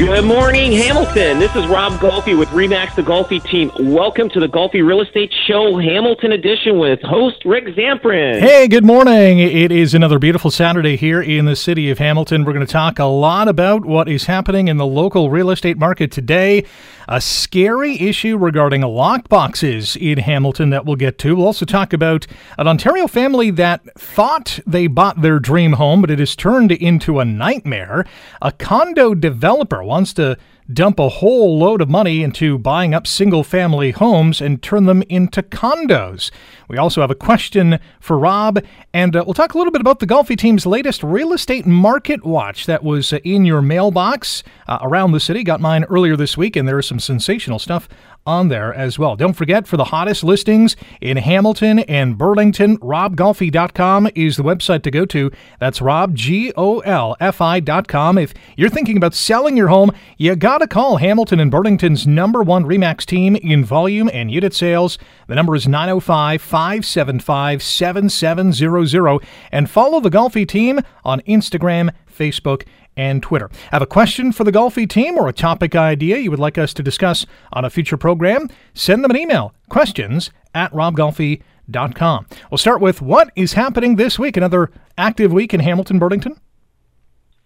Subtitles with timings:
[0.00, 1.38] Good morning, Hamilton.
[1.38, 3.70] This is Rob Golfi with Remax the Golfi team.
[3.78, 8.40] Welcome to the Golfi Real Estate Show Hamilton edition with host Rick Zamperin.
[8.40, 9.40] Hey, good morning.
[9.40, 12.46] It is another beautiful Saturday here in the city of Hamilton.
[12.46, 15.76] We're going to talk a lot about what is happening in the local real estate
[15.76, 16.64] market today.
[17.06, 21.34] A scary issue regarding lock boxes in Hamilton that we'll get to.
[21.34, 22.26] We'll also talk about
[22.56, 27.18] an Ontario family that thought they bought their dream home, but it has turned into
[27.18, 28.06] a nightmare.
[28.40, 30.38] A condo developer wants to
[30.72, 35.02] dump a whole load of money into buying up single family homes and turn them
[35.08, 36.30] into condos.
[36.68, 39.98] We also have a question for Rob, and uh, we'll talk a little bit about
[39.98, 44.78] the Golfi team's latest real estate market watch that was uh, in your mailbox uh,
[44.80, 45.42] around the city.
[45.42, 47.88] Got mine earlier this week, and there is some sensational stuff
[48.26, 49.16] on there as well.
[49.16, 54.90] Don't forget, for the hottest listings in Hamilton and Burlington, robgolfi.com is the website to
[54.90, 55.30] go to.
[55.58, 58.18] That's rob, G-O-L-F-I.com.
[58.18, 62.42] If you're thinking about selling your home, you got to call Hamilton and Burlington's number
[62.42, 64.98] one REMAX team in volume and unit sales.
[65.26, 69.20] The number is 905 575 7700.
[69.52, 72.66] And follow the Golfi team on Instagram, Facebook,
[73.00, 73.50] and Twitter.
[73.72, 76.74] Have a question for the Golfi team or a topic idea you would like us
[76.74, 78.50] to discuss on a future program?
[78.74, 79.54] Send them an email.
[79.70, 82.26] Questions at robgolfi.com.
[82.50, 84.36] We'll start with what is happening this week.
[84.36, 86.38] Another active week in Hamilton, Burlington?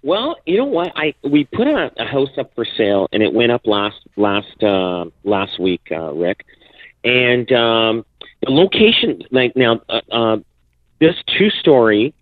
[0.02, 0.92] Well, you know what?
[0.96, 4.62] I we put a, a house up for sale, and it went up last last
[4.62, 6.44] uh, last week, uh, Rick.
[7.04, 8.04] And um,
[8.42, 10.36] the location, like now, uh, uh,
[11.00, 12.12] this two story,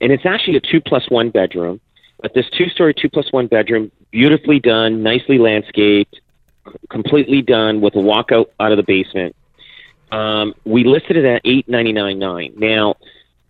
[0.00, 1.80] and it's actually a two plus one bedroom.
[2.22, 6.20] But this two story, two plus one bedroom, beautifully done, nicely landscaped,
[6.88, 9.34] completely done with a walkout out of the basement.
[10.12, 12.54] Um, we listed it at eight ninety nine nine.
[12.56, 12.96] Now,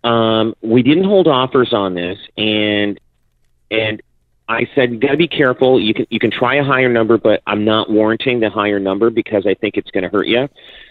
[0.03, 2.99] um, we didn't hold offers on this, and
[3.69, 4.01] and
[4.47, 5.79] I said you got to be careful.
[5.79, 9.09] You can you can try a higher number, but I'm not warranting the higher number
[9.09, 10.49] because I think it's going to hurt you.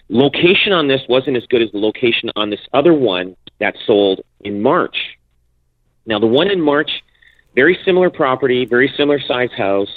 [0.09, 4.21] Location on this wasn't as good as the location on this other one that sold
[4.41, 5.17] in March.
[6.05, 6.91] Now the one in March,
[7.55, 9.89] very similar property, very similar size house,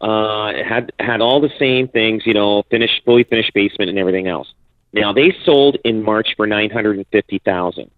[0.00, 4.28] uh, had had all the same things, you know, finished, fully finished basement and everything
[4.28, 4.52] else.
[4.92, 7.90] Now they sold in March for nine hundred and fifty thousand,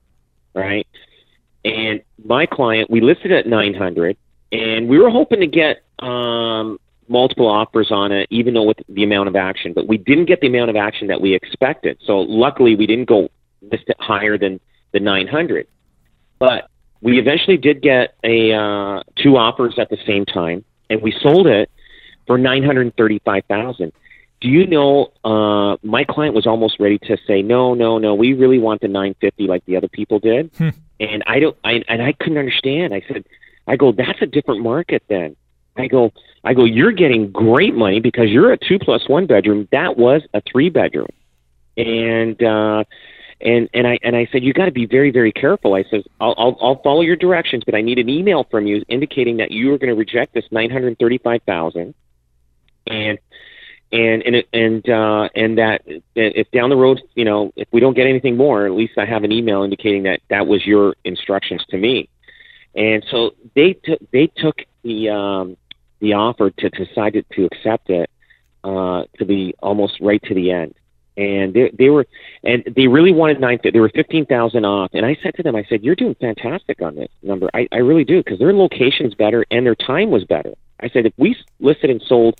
[0.55, 0.87] right?
[1.65, 4.17] And my client, we listed at nine hundred,
[4.53, 9.03] and we were hoping to get um, multiple offers on it, even though with the
[9.03, 11.99] amount of action, but we didn't get the amount of action that we expected.
[12.05, 13.29] So luckily, we didn't go
[13.61, 14.61] list it higher than
[14.93, 15.67] the nine hundred,
[16.39, 16.69] but
[17.01, 21.47] we eventually did get a uh, two offers at the same time, and we sold
[21.47, 21.71] it
[22.27, 23.93] for nine hundred thirty-five thousand.
[24.41, 25.13] Do you know?
[25.25, 28.15] Uh, my client was almost ready to say, "No, no, no.
[28.15, 30.71] We really want the nine fifty like the other people did," Hmm.
[31.01, 31.57] and I don't.
[31.65, 32.95] I and I couldn't understand.
[32.95, 33.25] I said,
[33.67, 35.37] "I go, that's a different market then."
[35.77, 36.13] I go,
[36.45, 36.65] I go.
[36.65, 39.69] You're getting great money because you're a two plus one bedroom.
[39.71, 41.09] That was a three bedroom,
[41.77, 42.85] and uh,
[43.41, 45.75] and and I and I said you got to be very very careful.
[45.75, 48.85] I said I'll, I'll I'll follow your directions, but I need an email from you
[48.89, 51.95] indicating that you are going to reject this nine hundred thirty five thousand,
[52.87, 53.19] and
[53.93, 55.83] and and and uh, and that
[56.15, 59.07] if down the road, you know, if we don't get anything more, at least I
[59.07, 62.09] have an email indicating that that was your instructions to me.
[62.75, 65.57] And so they took they took the um,
[66.01, 68.11] the offer to decided to accept it
[68.65, 70.75] uh, to be almost right to the end.
[71.19, 72.07] And they, they were,
[72.45, 73.59] and they really wanted nine.
[73.63, 74.91] They were fifteen thousand off.
[74.95, 77.51] And I said to them, I said, "You're doing fantastic on this number.
[77.53, 81.07] I, I really do because their location's better and their time was better." I said,
[81.07, 82.39] if we listed and sold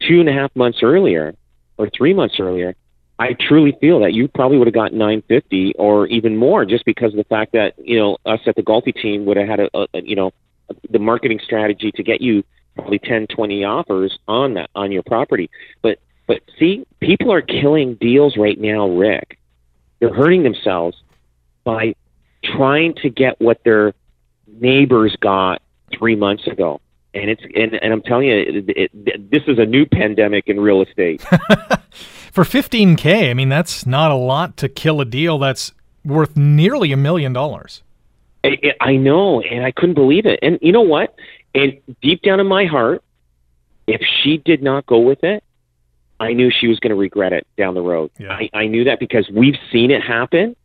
[0.00, 1.34] two and a half months earlier
[1.76, 2.74] or three months earlier,
[3.18, 7.12] I truly feel that you probably would have gotten 950 or even more just because
[7.12, 9.68] of the fact that, you know, us at the Golfi team would have had a,
[9.74, 10.32] a you know,
[10.70, 12.44] a, the marketing strategy to get you
[12.76, 15.50] probably 10, 20 offers on that, on your property.
[15.82, 15.98] But,
[16.28, 19.38] but see, people are killing deals right now, Rick.
[19.98, 20.96] They're hurting themselves
[21.64, 21.96] by
[22.44, 23.94] trying to get what they're
[24.46, 25.62] neighbors got
[25.98, 26.80] three months ago.
[27.14, 30.60] And it's and, and I'm telling you, it, it, this is a new pandemic in
[30.60, 31.22] real estate.
[32.30, 35.72] For 15k, I mean that's not a lot to kill a deal that's
[36.04, 37.82] worth nearly a million dollars.
[38.44, 40.38] I, I know, and I couldn't believe it.
[40.42, 41.14] And you know what?
[41.54, 43.02] And deep down in my heart,
[43.86, 45.42] if she did not go with it,
[46.20, 48.10] I knew she was going to regret it down the road.
[48.18, 48.32] Yeah.
[48.32, 50.56] I, I knew that because we've seen it happen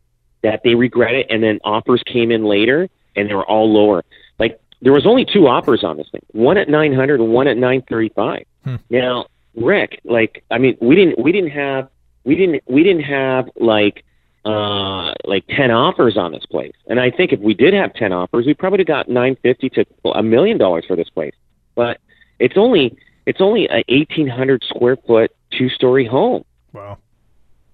[0.42, 4.04] that they regret it, and then offers came in later, and they were all lower.
[4.38, 7.46] Like there was only two offers on this thing, one at nine hundred and one
[7.46, 8.44] at nine thirty five.
[8.64, 8.76] Hmm.
[8.90, 11.88] Now, Rick, like I mean, we didn't we didn't have
[12.24, 14.04] we didn't we didn't have like
[14.44, 18.12] uh like 10 offers on this place and i think if we did have 10
[18.12, 21.32] offers we probably would have got 950 to a million dollars for this place
[21.74, 21.98] but
[22.38, 26.44] it's only it's only a 1800 square foot two story home.
[26.72, 26.98] Wow.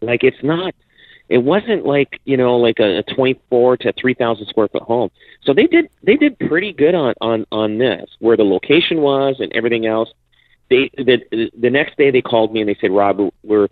[0.03, 0.75] like it's not
[1.31, 5.11] it wasn't like you know like a, a 24 to 3000 square foot home.
[5.45, 9.37] So they did they did pretty good on on on this where the location was
[9.39, 10.11] and everything else.
[10.69, 13.69] They the the next day they called me and they said rob we're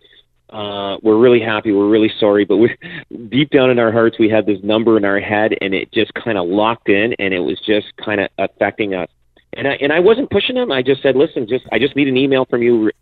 [0.50, 2.74] uh we're really happy we're really sorry but we
[3.28, 6.12] deep down in our hearts we had this number in our head and it just
[6.14, 9.10] kind of locked in and it was just kind of affecting us.
[9.52, 10.70] And i and i wasn't pushing them.
[10.70, 12.92] I just said listen just i just need an email from you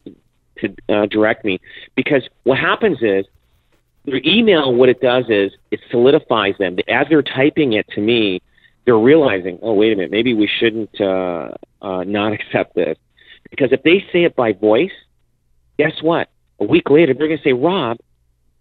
[0.58, 1.61] to uh, direct me.
[1.94, 3.25] Because what happens is
[4.05, 6.76] their email what it does is it solidifies them.
[6.88, 8.43] As they're typing it to me
[8.85, 11.49] they're realizing oh wait a minute maybe we shouldn't uh,
[11.82, 12.97] uh, not accept this.
[13.50, 14.93] Because if they say it by voice
[15.79, 16.29] guess what?
[16.61, 17.99] A week later they're going to say rob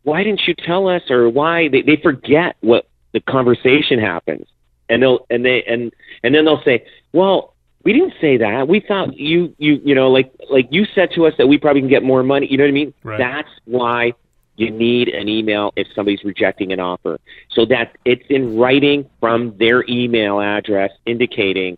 [0.05, 1.67] why didn't you tell us or why?
[1.67, 4.45] They, they forget what the conversation happens.
[4.87, 5.91] And they'll and they and
[6.23, 7.54] and then they'll say well
[7.85, 8.67] we didn't say that.
[8.67, 11.81] We thought you you you know like like you said to us that we probably
[11.81, 12.47] can get more money.
[12.49, 12.93] You know what i mean?
[13.03, 13.17] Right.
[13.17, 14.13] that's why
[14.57, 17.19] you need an email if somebody's rejecting an offer.
[17.51, 21.77] So that it's in writing from their email address indicating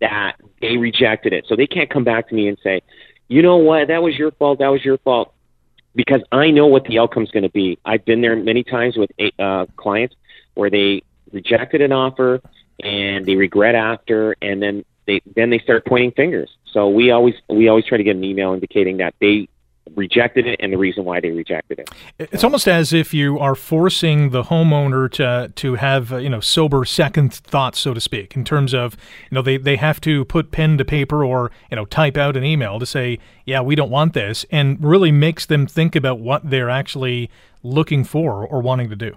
[0.00, 1.46] that they rejected it.
[1.48, 2.82] So they can't come back to me and say
[3.28, 3.88] you know what?
[3.88, 4.58] That was your fault.
[4.58, 5.32] That was your fault.
[5.94, 7.78] Because I know what the outcome's going to be.
[7.84, 10.14] I've been there many times with uh, clients
[10.54, 12.42] where they rejected an offer
[12.80, 16.50] and they regret after, and then they then they start pointing fingers.
[16.72, 19.48] So we always we always try to get an email indicating that they
[19.94, 21.90] rejected it and the reason why they rejected it.
[22.18, 26.40] It's almost as if you are forcing the homeowner to to have uh, you know
[26.40, 28.96] sober second thoughts, so to speak, in terms of
[29.30, 32.36] you know they, they have to put pen to paper or you know type out
[32.36, 36.18] an email to say yeah we don't want this, and really makes them think about
[36.18, 37.30] what they're actually
[37.62, 39.16] looking for or wanting to do.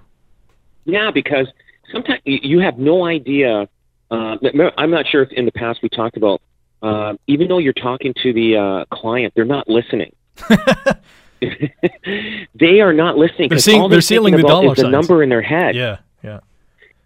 [0.85, 1.47] Yeah, because
[1.91, 3.67] sometimes you you have no idea.
[4.11, 4.37] Uh,
[4.77, 6.41] I'm not sure if in the past we talked about
[6.81, 10.15] uh, even though you're talking to the uh, client, they're not listening.
[12.55, 14.75] they are not listening They're because seeing- all they're they're sealing the about dollar is
[14.77, 14.91] the signs.
[14.91, 15.75] number in their head.
[15.75, 16.39] Yeah, yeah.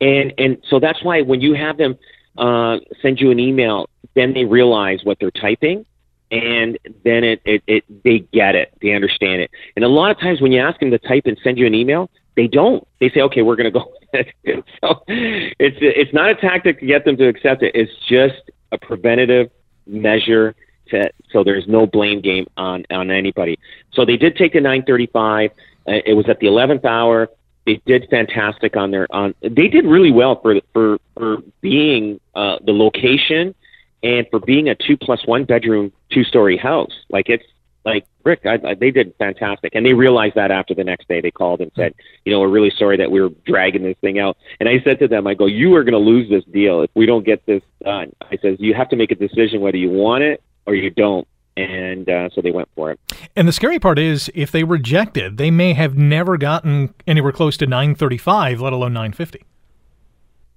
[0.02, 1.98] And and so that's why when you have them
[2.38, 5.86] uh, send you an email, then they realize what they're typing,
[6.32, 9.52] and then it, it it they get it, they understand it.
[9.76, 11.74] And a lot of times when you ask them to type and send you an
[11.76, 12.86] email, they don't.
[13.00, 13.94] They say, okay, we're going to go.
[14.82, 17.76] so it's it's not a tactic to get them to accept it.
[17.76, 19.50] It's just a preventative
[19.86, 20.56] measure
[20.90, 23.60] to so there's no blame game on on anybody.
[23.94, 25.52] So they did take the 935.
[25.88, 27.30] Uh, it was at the 11th hour
[27.66, 32.58] they did fantastic on their on they did really well for for for being uh
[32.66, 33.56] the location
[34.02, 37.46] and for being a two plus one bedroom two story house like it's
[37.86, 39.76] like rick I, I, they did fantastic.
[39.76, 41.94] And they realized that after the next day they called and said
[42.26, 44.38] you know we're really sorry that we were dragging this thing out.
[44.60, 46.92] And i said to them i go you are going to lose this deal if
[46.96, 48.14] we don't get this done.
[48.22, 51.28] I says you have to make a decision whether you want it or you don't.
[51.56, 53.00] And uh, so they went for it.
[53.36, 57.58] And the scary part is, if they rejected, they may have never gotten anywhere close
[57.58, 59.44] to 935, let alone 950.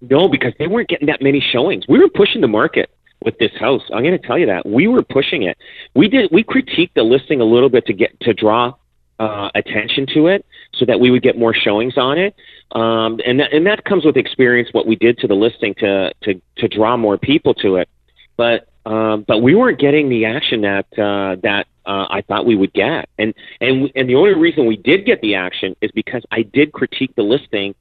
[0.01, 1.85] No, because they weren't getting that many showings.
[1.87, 2.91] We were pushing the market
[3.23, 3.83] with this house.
[3.93, 5.57] I'm going to tell you that we were pushing it.
[5.95, 6.31] We did.
[6.33, 8.75] We critiqued the listing a little bit to get to draw
[9.19, 10.45] uh, attention to it,
[10.75, 12.35] so that we would get more showings on it.
[12.73, 14.69] Um, and that, and that comes with experience.
[14.73, 17.89] What we did to the listing to to to draw more people to it,
[18.37, 22.57] but um, but we weren't getting the action that uh, that uh, I thought we
[22.57, 23.09] would get.
[23.19, 26.73] And and and the only reason we did get the action is because I did
[26.73, 27.75] critique the listing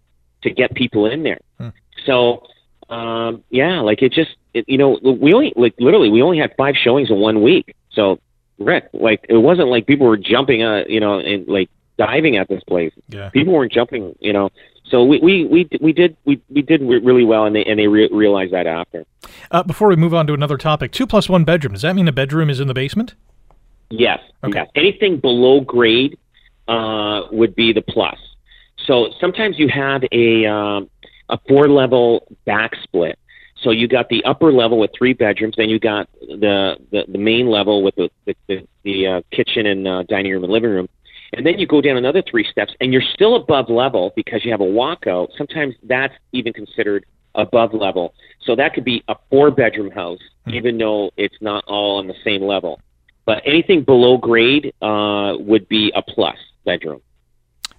[0.44, 1.40] to get people in there.
[2.06, 2.48] So
[2.90, 6.54] um, yeah, like it just it, you know we only like literally we only had
[6.58, 7.76] five showings in one week.
[7.92, 8.20] So
[8.60, 12.48] Rick, like it wasn't like people were jumping, uh, you know, and like diving at
[12.48, 12.94] this place.
[13.10, 13.30] Yeah.
[13.30, 14.50] People weren't jumping, you know.
[14.86, 17.88] So we we we, we did we, we did really well, and they and they
[17.88, 19.06] re- realized that after.
[19.50, 21.74] Uh, before we move on to another topic, two plus one bedroom.
[21.74, 23.16] Does that mean a bedroom is in the basement?
[23.90, 24.20] Yes.
[24.44, 24.60] Okay.
[24.60, 24.70] Yes.
[24.76, 26.18] Anything below grade
[26.68, 28.18] uh, would be the plus.
[28.86, 30.90] So sometimes you have a um,
[31.30, 33.18] a four level back split.
[33.62, 37.18] So you got the upper level with three bedrooms, then you got the the, the
[37.18, 40.70] main level with the the, the, the uh, kitchen and uh, dining room and living
[40.70, 40.90] room,
[41.34, 44.52] and then you go down another three steps, and you're still above level because you
[44.52, 45.30] have a walkout.
[45.38, 47.06] Sometimes that's even considered
[47.36, 48.14] above level.
[48.46, 50.56] So that could be a four bedroom house, mm-hmm.
[50.56, 52.80] even though it's not all on the same level.
[53.26, 57.02] But anything below grade uh, would be a plus bedroom.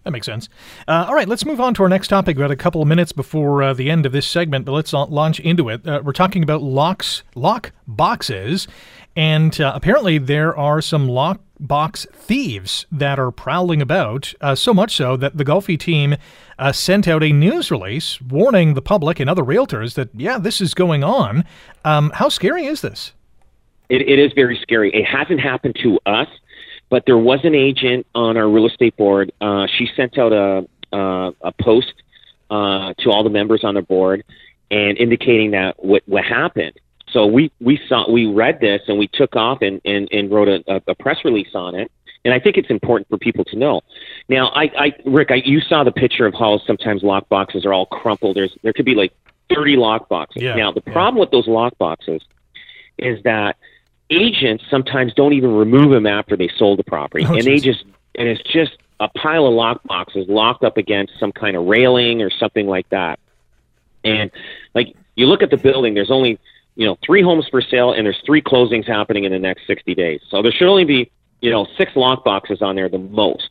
[0.06, 0.48] That makes sense.
[0.86, 2.36] Uh, all right, let's move on to our next topic.
[2.36, 4.92] We've got a couple of minutes before uh, the end of this segment, but let's
[4.92, 5.84] launch into it.
[5.84, 8.68] Uh, we're talking about locks, lock boxes,
[9.16, 14.32] and uh, apparently there are some lock box thieves that are prowling about.
[14.40, 16.14] Uh, so much so that the Golfi team
[16.56, 20.60] uh, sent out a news release warning the public and other realtors that yeah, this
[20.60, 21.44] is going on.
[21.84, 23.12] Um, how scary is this?
[23.88, 24.92] It, it is very scary.
[24.94, 26.28] It hasn't happened to us
[26.88, 29.32] but there was an agent on our real estate board.
[29.40, 31.92] Uh, she sent out a uh, a post
[32.50, 34.24] uh, to all the members on the board
[34.70, 36.78] and indicating that what what happened.
[37.10, 40.48] So we we saw we read this and we took off and and, and wrote
[40.48, 41.90] a, a press release on it.
[42.24, 43.82] And I think it's important for people to know.
[44.28, 47.72] Now, I, I Rick, I, you saw the picture of how sometimes lock boxes are
[47.72, 48.36] all crumpled.
[48.36, 49.12] There's there could be like
[49.54, 50.42] 30 lock boxes.
[50.42, 50.92] Yeah, now, the yeah.
[50.92, 52.20] problem with those lock boxes
[52.98, 53.56] is that
[54.10, 57.62] agents sometimes don't even remove them after they sold the property, oh, and geez.
[57.62, 57.84] they just
[58.14, 62.22] and it's just a pile of lock boxes locked up against some kind of railing
[62.22, 63.18] or something like that.
[64.04, 64.30] And
[64.74, 66.38] like you look at the building, there's only
[66.76, 69.94] you know three homes for sale, and there's three closings happening in the next 60
[69.94, 70.20] days.
[70.30, 71.10] So there should only be
[71.40, 73.50] you know six lock boxes on there the most.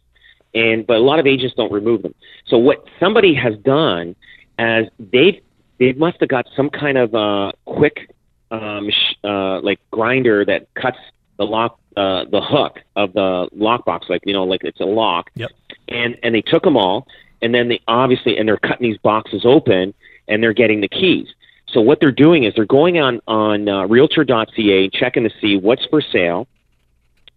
[0.53, 2.15] And but a lot of agents don't remove them.
[2.47, 4.15] So what somebody has done,
[4.57, 5.41] as they
[5.79, 8.09] they must have got some kind of uh, quick
[8.51, 10.97] um, sh- uh, like grinder that cuts
[11.37, 15.31] the lock, uh, the hook of the lockbox, like you know, like it's a lock.
[15.35, 15.51] Yep.
[15.87, 17.07] And and they took them all,
[17.41, 19.93] and then they obviously and they're cutting these boxes open,
[20.27, 21.27] and they're getting the keys.
[21.67, 25.85] So what they're doing is they're going on on uh, Realtor.ca, checking to see what's
[25.85, 26.47] for sale,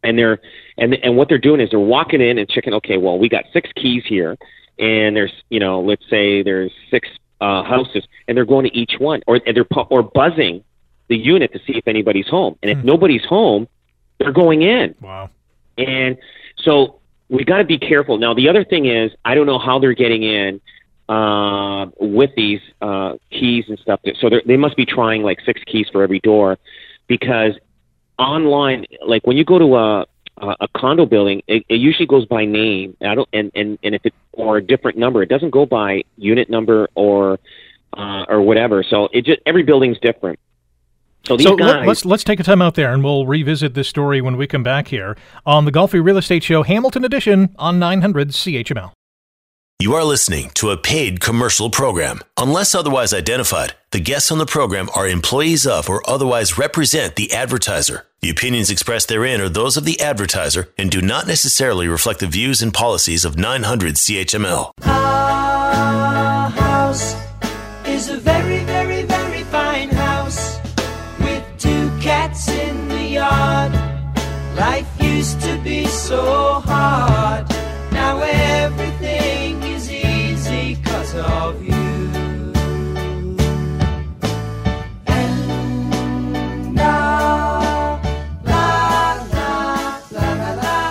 [0.03, 0.41] and they're
[0.77, 2.75] and and what they're doing is they're walking in and checking.
[2.75, 4.37] Okay, well we got six keys here,
[4.79, 7.09] and there's you know let's say there's six
[7.41, 10.62] uh, houses, and they're going to each one, or and they're pu- or buzzing
[11.09, 12.57] the unit to see if anybody's home.
[12.62, 12.87] And if Hmm.
[12.87, 13.69] nobody's home,
[14.19, 14.95] they're going in.
[15.00, 15.31] Wow.
[15.77, 16.17] And
[16.57, 16.97] so
[17.29, 18.19] we got to be careful.
[18.19, 20.61] Now, the other thing is, I don't know how they're getting in
[21.09, 24.00] uh, with these uh, keys and stuff.
[24.21, 26.59] So they must be trying like six keys for every door
[27.07, 27.55] because
[28.19, 30.07] online, like when you go to a
[30.41, 32.97] a a condo building, it, it usually goes by name.
[33.00, 36.05] I don't, and, and, and if it or a different number, it doesn't go by
[36.17, 37.38] unit number or
[37.97, 38.83] uh, or whatever.
[38.83, 40.38] So it just every building's different.
[41.25, 43.75] So these So guys, let, let's let's take a time out there, and we'll revisit
[43.75, 47.54] this story when we come back here on the Golfi Real Estate Show, Hamilton Edition
[47.58, 48.92] on 900 CHML.
[49.80, 52.20] You are listening to a paid commercial program.
[52.37, 57.32] Unless otherwise identified, the guests on the program are employees of or otherwise represent the
[57.32, 58.04] advertiser.
[58.20, 62.26] The opinions expressed therein are those of the advertiser and do not necessarily reflect the
[62.26, 64.72] views and policies of 900 CHML.
[75.18, 76.77] Used to be so hard.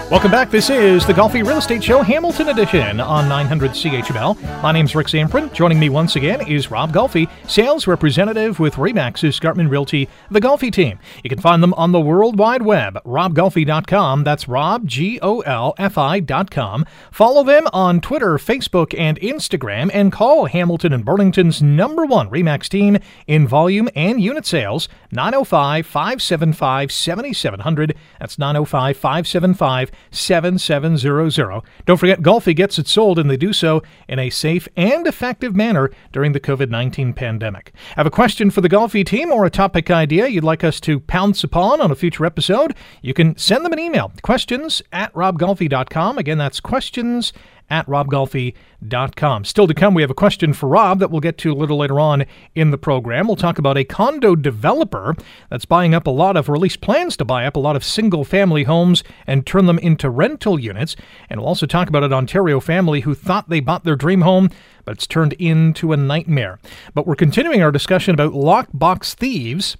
[0.10, 0.50] Welcome back.
[0.52, 4.62] This is the Golfi Real Estate Show, Hamilton Edition on 900 CHML.
[4.64, 5.52] My name's Rick Zamperin.
[5.52, 10.72] Joining me once again is Rob Golfi, sales representative with Remax Escarpment Realty, the Golfi
[10.72, 10.98] team.
[11.26, 14.24] You can find them on the World Wide Web, robgolfi.com.
[14.24, 16.86] That's Rob, G O L F I.com.
[17.12, 22.70] Follow them on Twitter, Facebook, and Instagram, and call Hamilton and Burlington's number one Remax
[22.70, 22.98] team
[23.28, 27.94] in volume and unit sales, 905 575 7700.
[28.22, 31.62] That's 905 575 7700.
[31.86, 35.56] Don't forget, Golfi gets it sold, and they do so in a safe and effective
[35.56, 37.74] manner during the COVID 19 pandemic.
[37.96, 41.00] Have a question for the Golfi team or a topic idea you'd like us to
[41.00, 42.76] pounce upon on a future episode?
[43.02, 46.18] You can send them an email questions at robgolfi.com.
[46.18, 47.34] Again, that's questions
[47.70, 49.46] at robgolfi.com.
[49.46, 51.78] Still to come, we have a question for Rob that we'll get to a little
[51.78, 53.28] later on in the program.
[53.28, 55.16] We'll talk about a condo developer
[55.50, 57.76] that's buying up a lot of, or at least plans to buy up a lot
[57.76, 60.96] of single family homes and turn them into rental units.
[61.30, 64.50] And we'll also talk about an Ontario family who thought they bought their dream home,
[64.86, 66.60] but it's turned into a nightmare.
[66.94, 69.78] But we're continuing our discussion about lockbox thieves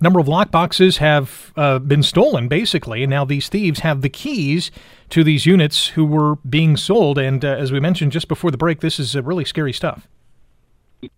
[0.00, 4.08] number of lock boxes have uh, been stolen basically and now these thieves have the
[4.08, 4.70] keys
[5.10, 8.58] to these units who were being sold and uh, as we mentioned just before the
[8.58, 10.06] break this is uh, really scary stuff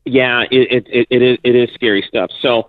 [0.04, 2.30] Yeah, it it, it, is, it is scary stuff.
[2.40, 2.68] So.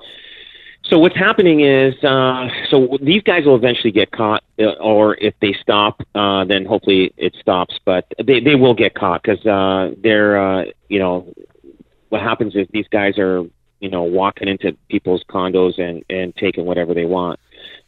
[0.84, 5.36] So what's happening is, uh, so these guys will eventually get caught, uh, or if
[5.40, 7.80] they stop, uh, then hopefully it stops.
[7.86, 9.42] But they they will get caught because
[10.02, 11.32] they're, you know,
[12.10, 13.46] what happens is these guys are,
[13.82, 17.40] you know, walking into people's condos and and taking whatever they want.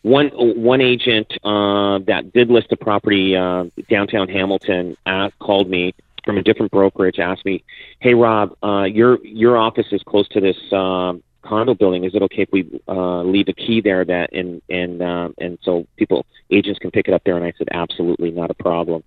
[0.02, 5.94] One one agent uh, that did list a property uh, downtown Hamilton asked, called me
[6.26, 7.64] from a different brokerage, asked me,
[8.00, 12.22] "Hey Rob, uh, your your office is close to this." Uh, condo building, is it
[12.22, 16.26] okay if we uh, leave a key there that and and um, and so people
[16.50, 17.36] agents can pick it up there?
[17.36, 19.04] And I said, absolutely, not a problem.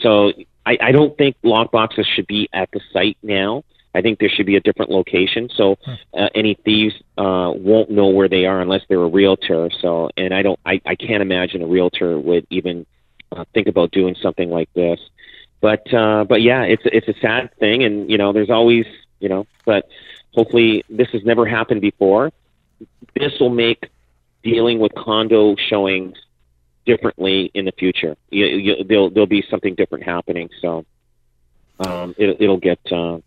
[0.00, 0.32] So
[0.66, 3.64] I, I don't think lockboxes should be at the site now.
[3.94, 5.94] I think there should be a different location so hmm.
[6.14, 9.70] uh, any thieves uh, won't know where they are unless they're a realtor.
[9.80, 12.86] So, and I don't, I, I can't imagine a realtor would even
[13.32, 15.00] uh, think about doing something like this.
[15.60, 18.84] But, uh, but yeah, it's it's a sad thing, and you know, there's always,
[19.18, 19.88] you know, but
[20.34, 22.32] hopefully this has never happened before.
[23.14, 23.88] This will make
[24.42, 26.18] dealing with condo showings
[26.84, 28.14] differently in the future.
[28.28, 30.50] You, you, there'll there'll be something different happening.
[30.60, 30.84] So
[31.78, 32.80] um, it, it'll get.
[32.92, 33.20] Uh,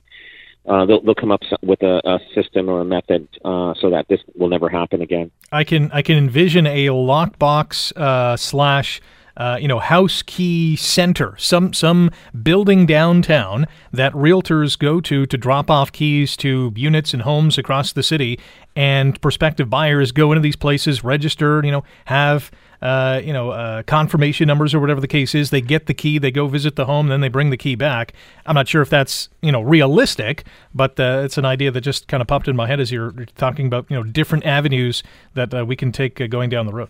[0.67, 4.05] uh, they'll, they'll come up with a, a system or a method uh, so that
[4.09, 5.31] this will never happen again.
[5.51, 9.01] I can I can envision a lockbox uh, slash
[9.37, 12.11] uh, you know house key center, some some
[12.43, 17.93] building downtown that realtors go to to drop off keys to units and homes across
[17.93, 18.39] the city,
[18.75, 22.51] and prospective buyers go into these places, register, you know, have
[22.81, 25.49] uh, you know, uh, confirmation numbers or whatever the case is.
[25.49, 28.13] They get the key, they go visit the home, then they bring the key back.
[28.45, 32.07] I'm not sure if that's you know realistic, but uh, it's an idea that just
[32.07, 35.03] kind of popped in my head as you're talking about you know different avenues
[35.33, 36.89] that uh, we can take uh, going down the road.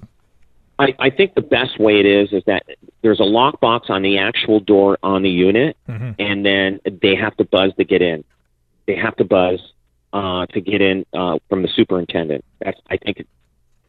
[0.80, 2.64] I, I think the best way it is is that
[3.02, 6.12] there's a lockbox on the actual door on the unit, mm-hmm.
[6.20, 8.24] and then they have to buzz to get in.
[8.86, 9.60] They have to buzz
[10.14, 12.46] uh, to get in uh, from the superintendent.
[12.60, 13.26] That's I think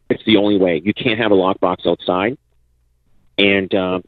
[0.09, 0.80] it's the only way.
[0.83, 2.38] You can't have a lockbox outside,
[3.37, 4.03] and um,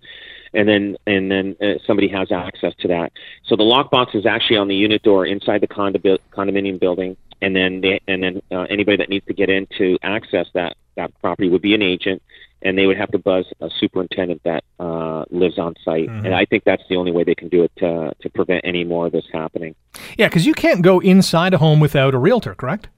[0.55, 3.13] and then and then uh, somebody has access to that.
[3.45, 5.99] So the lockbox is actually on the unit door inside the condo,
[6.33, 9.99] condominium building, and then they, and then uh, anybody that needs to get in to
[10.03, 12.23] access that that property would be an agent,
[12.63, 16.09] and they would have to buzz a superintendent that uh, lives on site.
[16.09, 16.27] Mm-hmm.
[16.27, 18.85] And I think that's the only way they can do it to to prevent any
[18.85, 19.75] more of this happening.
[20.19, 22.89] Yeah, because you can't go inside a home without a realtor, correct?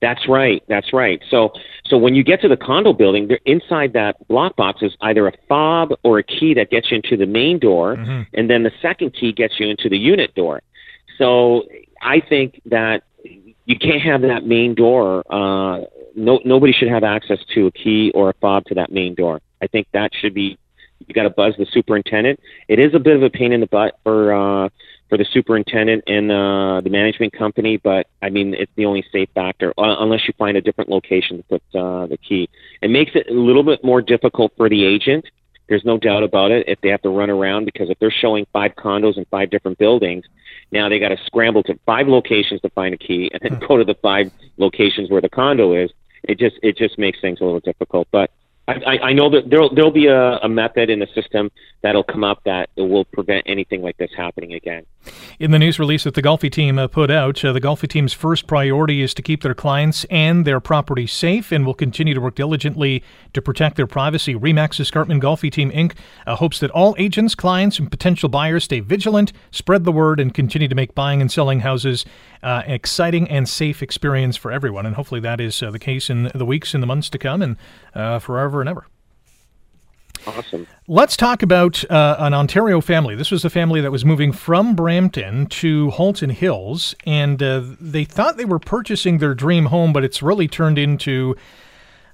[0.00, 0.62] That's right.
[0.66, 1.22] That's right.
[1.28, 1.52] So,
[1.84, 5.28] so when you get to the condo building, there, inside that block box is either
[5.28, 8.22] a fob or a key that gets you into the main door, mm-hmm.
[8.32, 10.62] and then the second key gets you into the unit door.
[11.18, 11.64] So,
[12.00, 13.02] I think that
[13.66, 15.22] you can't have that main door.
[15.30, 15.84] Uh,
[16.14, 19.40] no, nobody should have access to a key or a fob to that main door.
[19.62, 20.58] I think that should be.
[21.06, 22.40] You got to buzz the superintendent.
[22.68, 24.32] It is a bit of a pain in the butt for.
[24.32, 24.68] Uh,
[25.10, 29.28] for the superintendent and uh, the management company, but I mean it's the only safe
[29.34, 32.48] factor uh, unless you find a different location to put uh, the key.
[32.80, 35.26] It makes it a little bit more difficult for the agent.
[35.68, 36.68] There's no doubt about it.
[36.68, 39.78] If they have to run around because if they're showing five condos in five different
[39.78, 40.24] buildings,
[40.72, 43.66] now they got to scramble to five locations to find a key and then hmm.
[43.66, 45.90] go to the five locations where the condo is.
[46.22, 48.08] It just it just makes things a little difficult.
[48.10, 48.30] But
[48.68, 51.50] I, I know that there'll there'll be a, a method in the system
[51.82, 54.86] that'll come up that will prevent anything like this happening again.
[55.38, 58.12] In the news release that the Golfi team uh, put out, uh, the Golfi team's
[58.12, 62.20] first priority is to keep their clients and their property safe, and will continue to
[62.20, 64.34] work diligently to protect their privacy.
[64.34, 65.94] Remax Escarpment Golfi Team Inc.
[66.26, 70.34] Uh, hopes that all agents, clients, and potential buyers stay vigilant, spread the word, and
[70.34, 72.04] continue to make buying and selling houses
[72.42, 74.84] uh, an exciting and safe experience for everyone.
[74.84, 77.40] And hopefully that is uh, the case in the weeks and the months to come,
[77.40, 77.56] and
[77.94, 78.86] uh, forever and ever.
[80.26, 80.66] Awesome.
[80.86, 83.14] Let's talk about uh, an Ontario family.
[83.14, 88.04] This was a family that was moving from Brampton to Halton Hills, and uh, they
[88.04, 91.36] thought they were purchasing their dream home, but it's really turned into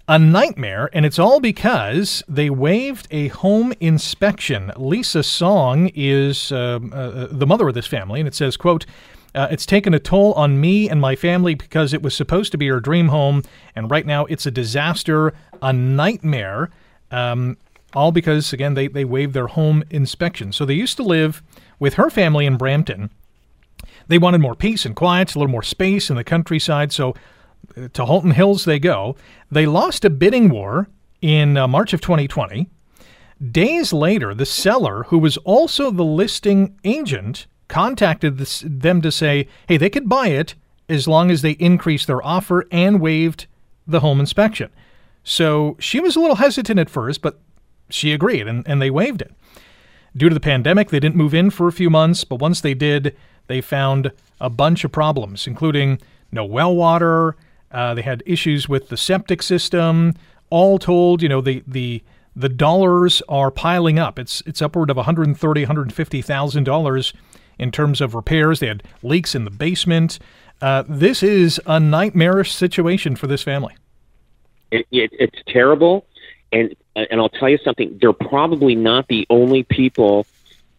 [0.08, 4.72] a nightmare, and it's all because they waived a home inspection.
[4.76, 8.86] Lisa Song is uh, uh the mother of this family, and it says, "quote."
[9.34, 12.56] Uh, it's taken a toll on me and my family because it was supposed to
[12.56, 13.42] be our dream home,
[13.74, 16.70] and right now it's a disaster, a nightmare.
[17.10, 17.58] Um,
[17.94, 20.52] all because, again, they, they waived their home inspection.
[20.52, 21.42] So they used to live
[21.78, 23.10] with her family in Brampton.
[24.08, 26.92] They wanted more peace and quiet, a little more space in the countryside.
[26.92, 27.14] So
[27.76, 29.16] uh, to Halton Hills they go.
[29.50, 30.88] They lost a bidding war
[31.20, 32.68] in uh, March of 2020.
[33.50, 39.48] Days later, the seller, who was also the listing agent, contacted this, them to say,
[39.68, 40.54] hey, they could buy it
[40.88, 43.46] as long as they increased their offer and waived
[43.86, 44.70] the home inspection.
[45.22, 47.40] So she was a little hesitant at first, but
[47.88, 49.32] she agreed, and, and they waived it.
[50.16, 52.74] Due to the pandemic, they didn't move in for a few months, but once they
[52.74, 53.14] did,
[53.48, 55.98] they found a bunch of problems, including
[56.32, 57.36] no well water.
[57.70, 60.14] Uh, they had issues with the septic system.
[60.48, 62.02] All told, you know, the the
[62.34, 64.18] the dollars are piling up.
[64.18, 67.12] It's it's upward of 130, 150 thousand dollars
[67.58, 68.60] in terms of repairs.
[68.60, 70.18] They had leaks in the basement.
[70.60, 73.74] Uh, this is a nightmarish situation for this family.
[74.70, 76.06] It, it, it's terrible,
[76.52, 76.74] and
[77.10, 77.98] and I'll tell you something.
[78.00, 80.26] They're probably not the only people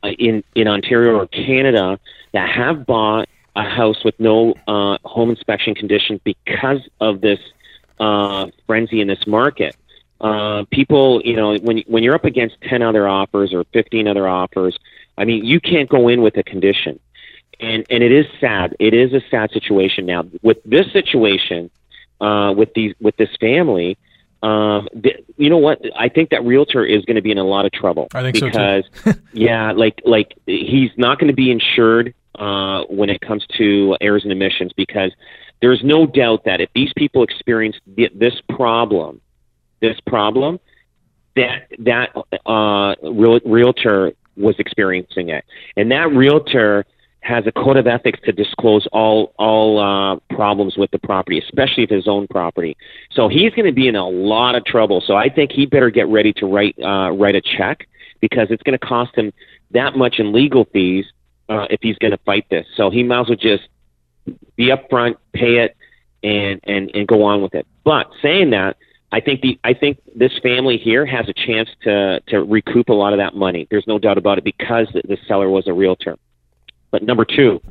[0.03, 1.99] uh, in in Ontario or Canada
[2.33, 7.39] that have bought a house with no uh, home inspection conditions because of this
[7.99, 9.75] uh, frenzy in this market.
[10.19, 14.27] Uh, people, you know, when when you're up against ten other offers or fifteen other
[14.27, 14.77] offers,
[15.17, 16.99] I mean, you can't go in with a condition,
[17.59, 18.75] and and it is sad.
[18.79, 20.25] It is a sad situation now.
[20.41, 21.69] With this situation,
[22.19, 23.97] uh, with these with this family,
[24.43, 25.81] um, th- you know what?
[25.95, 28.07] I think that realtor is going to be in a lot of trouble.
[28.13, 29.19] I think because, so too.
[29.33, 34.23] yeah, like like he's not going to be insured uh, when it comes to errors
[34.23, 35.11] and emissions because
[35.61, 39.21] there's no doubt that if these people experience th- this problem,
[39.81, 40.59] this problem,
[41.35, 45.43] that that uh, real, realtor was experiencing it,
[45.75, 46.85] and that realtor
[47.27, 51.83] has a code of ethics to disclose all all uh, problems with the property, especially
[51.83, 52.77] if his own property.
[53.11, 55.03] So he's going to be in a lot of trouble.
[55.05, 57.87] So I think he better get ready to write uh, write a check
[58.21, 59.33] because it's going to cost him
[59.71, 61.05] that much in legal fees
[61.49, 62.65] uh, if he's going to fight this.
[62.77, 63.67] So he might as well just
[64.55, 65.75] be upfront, pay it,
[66.23, 67.67] and and and go on with it.
[67.83, 68.77] But saying that,
[69.11, 72.93] I think the I think this family here has a chance to to recoup a
[72.93, 73.67] lot of that money.
[73.69, 76.17] There's no doubt about it because the, the seller was a realtor.
[76.91, 77.61] But number two,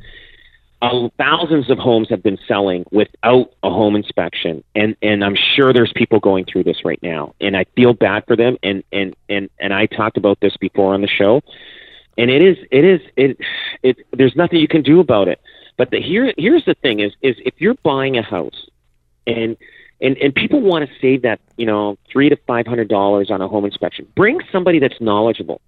[0.81, 5.73] uh, thousands of homes have been selling without a home inspection, and and I'm sure
[5.73, 8.57] there's people going through this right now, and I feel bad for them.
[8.61, 11.41] And and and and I talked about this before on the show,
[12.17, 13.37] and it is it is it
[13.81, 13.97] it.
[14.15, 15.41] There's nothing you can do about it.
[15.77, 18.67] But the here here's the thing is is if you're buying a house,
[19.25, 19.57] and
[19.99, 23.41] and and people want to save that you know three to five hundred dollars on
[23.41, 25.59] a home inspection, bring somebody that's knowledgeable.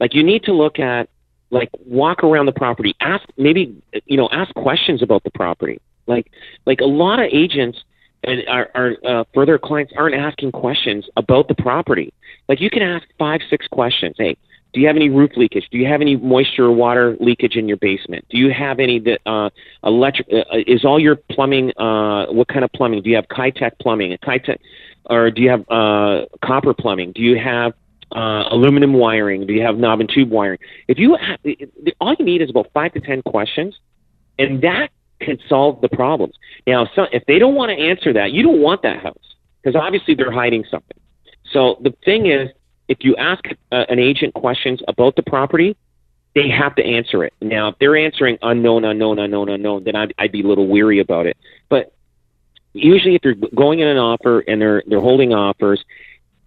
[0.00, 1.08] Like you need to look at
[1.50, 5.80] like walk around the property ask maybe you know ask questions about the property.
[6.06, 6.30] Like
[6.66, 7.78] like a lot of agents
[8.22, 12.12] and our, our uh, further clients aren't asking questions about the property.
[12.48, 14.16] Like you can ask five six questions.
[14.18, 14.36] Hey
[14.72, 15.68] do you have any roof leakage?
[15.70, 18.24] Do you have any moisture or water leakage in your basement?
[18.30, 19.50] Do you have any that uh
[19.84, 23.02] electric uh, is all your plumbing uh what kind of plumbing?
[23.02, 24.58] Do you have Kitec plumbing a Kitec
[25.06, 27.12] or do you have uh copper plumbing?
[27.12, 27.72] Do you have
[28.12, 29.46] uh, aluminum wiring?
[29.46, 30.58] Do you have knob and tube wiring?
[30.88, 31.16] If you
[32.00, 33.78] all you need is about five to ten questions,
[34.38, 36.34] and that can solve the problems.
[36.66, 39.16] Now, so if they don't want to answer that, you don't want that house
[39.62, 40.98] because obviously they're hiding something.
[41.52, 42.48] So the thing is,
[42.88, 45.76] if you ask uh, an agent questions about the property,
[46.34, 47.32] they have to answer it.
[47.40, 51.00] Now, if they're answering unknown, unknown, unknown, unknown, then I'd, I'd be a little weary
[51.00, 51.36] about it.
[51.68, 51.92] But
[52.72, 55.84] usually, if they're going in an offer and they're they're holding offers,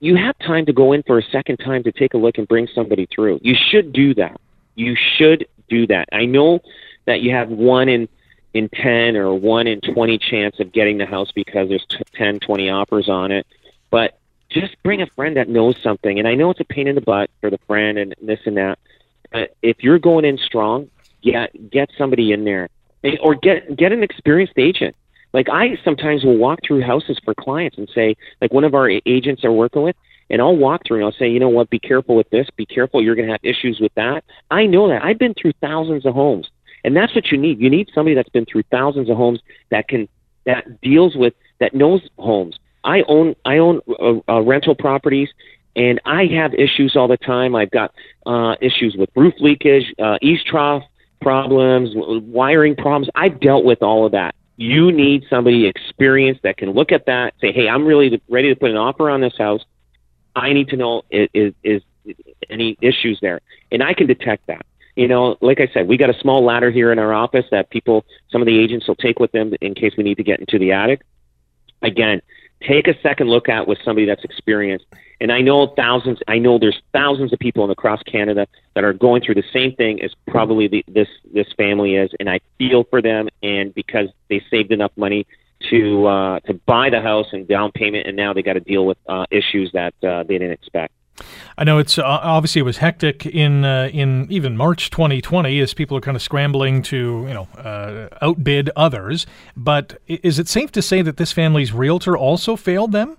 [0.04, 2.46] you have time to go in for a second time to take a look and
[2.46, 3.40] bring somebody through.
[3.42, 4.38] You should do that.
[4.76, 6.10] You should do that.
[6.12, 6.60] I know
[7.06, 8.10] that you have one in
[8.54, 12.70] in 10 or 1 in 20 chance of getting the house because there's 10 20
[12.70, 13.48] offers on it
[13.90, 16.94] but just bring a friend that knows something and i know it's a pain in
[16.94, 18.78] the butt for the friend and this and that
[19.32, 20.88] but if you're going in strong
[21.24, 22.70] yeah get somebody in there
[23.22, 24.96] or get get an experienced agent
[25.34, 28.90] like I sometimes will walk through houses for clients and say, like one of our
[29.06, 29.96] agents are working with,
[30.30, 32.66] and I'll walk through and I'll say, you know what, be careful with this, be
[32.66, 34.24] careful, you're going to have issues with that.
[34.52, 35.04] I know that.
[35.04, 36.48] I've been through thousands of homes,
[36.84, 37.60] and that's what you need.
[37.60, 39.40] You need somebody that's been through thousands of homes
[39.72, 40.08] that can
[40.46, 42.58] that deals with that knows homes.
[42.84, 45.30] I own I own uh, uh, rental properties,
[45.76, 47.56] and I have issues all the time.
[47.56, 47.92] I've got
[48.26, 50.84] uh, issues with roof leakage, uh, eavestrough
[51.22, 53.10] problems, wiring problems.
[53.16, 57.34] I've dealt with all of that you need somebody experienced that can look at that,
[57.42, 59.62] say, "Hey, I'm really ready to put an offer on this house.
[60.36, 61.82] I need to know is is, is
[62.50, 66.12] any issues there, and I can detect that." You know, like I said, we got
[66.12, 69.20] a small ladder here in our office that people, some of the agents will take
[69.20, 71.02] with them in case we need to get into the attic.
[71.82, 72.22] Again,
[72.62, 74.86] take a second look at with somebody that's experienced.
[75.22, 79.22] And I know thousands, I know there's thousands of people across Canada that are going
[79.22, 83.02] through the same thing as probably the, this this family is, and I feel for
[83.02, 83.30] them.
[83.42, 85.26] And because they saved enough money
[85.70, 88.86] to uh, to buy the house and down payment, and now they got to deal
[88.86, 90.94] with uh, issues that uh, they didn't expect.
[91.58, 95.74] I know it's uh, obviously it was hectic in uh, in even March 2020 as
[95.74, 99.26] people are kind of scrambling to you know uh, outbid others.
[99.56, 103.18] But is it safe to say that this family's realtor also failed them?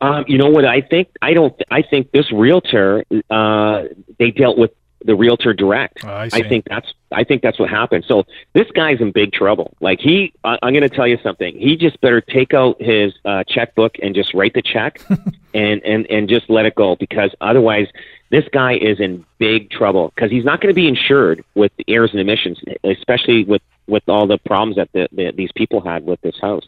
[0.00, 1.08] Um, you know what I think?
[1.22, 1.54] I don't.
[1.70, 3.84] I think this realtor uh,
[4.18, 4.72] they dealt with
[5.04, 6.04] the realtor direct.
[6.04, 6.42] Oh, I see.
[6.42, 8.04] think that's I think that's what happened.
[8.08, 9.76] So this guy's in big trouble.
[9.80, 11.56] Like he, I, I'm going to tell you something.
[11.56, 15.00] He just better take out his uh, checkbook and just write the check,
[15.54, 17.86] and and and just let it go because otherwise
[18.30, 21.84] this guy is in big trouble because he's not going to be insured with the
[21.88, 26.04] errors and emissions, especially with with all the problems that the, the, these people had
[26.04, 26.64] with this house.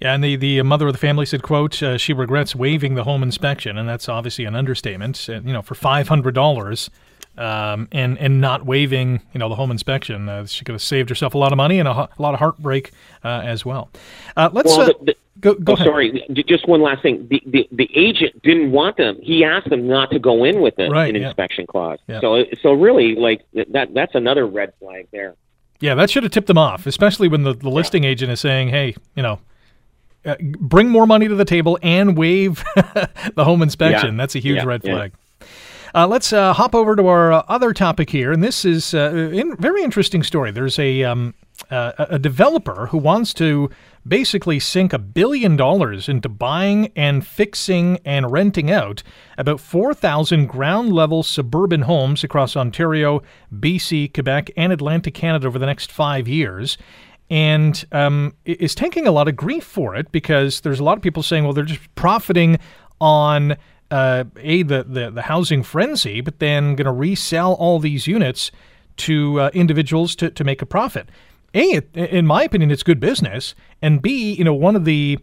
[0.00, 3.04] Yeah, and the, the mother of the family said, "quote uh, She regrets waiving the
[3.04, 5.26] home inspection, and that's obviously an understatement.
[5.28, 6.90] Uh, you know, for five hundred dollars,
[7.38, 11.08] um, and and not waiving, you know, the home inspection, uh, she could have saved
[11.08, 12.92] herself a lot of money and a, a lot of heartbreak
[13.24, 13.88] uh, as well.
[14.36, 15.86] Uh, let's Well, uh, the- the- go go oh, ahead.
[15.86, 16.26] sorry.
[16.46, 17.26] Just one last thing.
[17.28, 19.18] The, the the agent didn't want them.
[19.22, 21.28] He asked them not to go in with a, Right, an yeah.
[21.28, 21.98] inspection clause.
[22.06, 22.20] Yeah.
[22.20, 25.34] So so really, like that that's another red flag there.
[25.80, 28.68] Yeah, that should have tipped them off, especially when the, the listing agent is saying,
[28.68, 29.40] "Hey, you know."
[30.26, 34.14] Uh, bring more money to the table and waive the home inspection.
[34.14, 34.18] Yeah.
[34.22, 34.94] That's a huge Yeah, red yeah.
[34.94, 35.12] flag.
[35.94, 39.30] Uh, let's uh, hop over to our uh, other topic here, and this is uh,
[39.32, 40.50] in very interesting story.
[40.50, 41.32] There's a um,
[41.70, 43.70] uh, a a developer who wants to
[44.06, 49.02] basically sink a billion dollars into buying and fixing and renting out
[49.36, 55.66] about 4,000 ground level suburban homes across Ontario, BC, Quebec, and Atlantic Canada over the
[55.66, 56.78] next five years
[57.30, 61.02] and um, is taking a lot of grief for it because there's a lot of
[61.02, 62.58] people saying, well, they're just profiting
[63.00, 63.56] on
[63.90, 68.50] uh, a the, the the housing frenzy, but then going to resell all these units
[68.96, 71.08] to uh, individuals to, to make a profit.
[71.54, 75.18] A, it, in my opinion, it's good business, and B, you know, one of the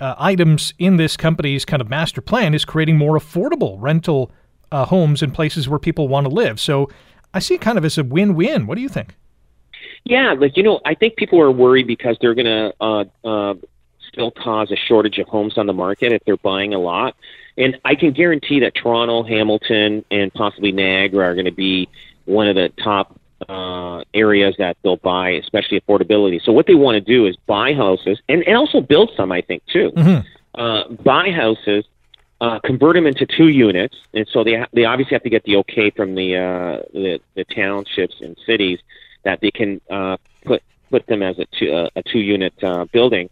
[0.00, 4.30] uh, items in this company's kind of master plan is creating more affordable rental
[4.70, 6.60] uh, homes in places where people want to live.
[6.60, 6.88] So
[7.34, 8.66] I see it kind of as a win-win.
[8.66, 9.16] What do you think?
[10.08, 13.54] Yeah, like you know, I think people are worried because they're going to uh, uh,
[14.10, 17.14] still cause a shortage of homes on the market if they're buying a lot.
[17.58, 21.90] And I can guarantee that Toronto, Hamilton, and possibly Niagara are going to be
[22.24, 26.42] one of the top uh, areas that they'll buy, especially affordability.
[26.42, 29.42] So what they want to do is buy houses and, and also build some, I
[29.42, 29.92] think, too.
[30.54, 31.84] Uh, buy houses,
[32.40, 35.44] uh, convert them into two units, and so they ha- they obviously have to get
[35.44, 38.80] the okay from the uh, the, the townships and cities
[39.24, 42.84] that they can uh, put put them as a two uh, a two unit uh,
[42.92, 43.30] building.